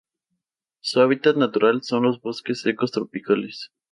[0.79, 3.69] Su hábitat natural son los bosques secos tropicales.